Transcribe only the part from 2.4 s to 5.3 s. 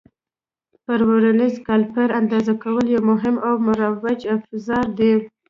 کول یو مهم او مروج افزار دی.